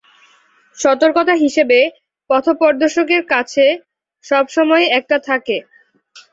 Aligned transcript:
সতর্কতা 0.77 1.33
হিসেবে, 1.43 1.79
পথপ্রদর্শকের 2.29 3.23
কাছে 3.33 3.65
সবসময় 4.25 4.85
একটা 4.99 5.17
থাকে। 5.27 5.57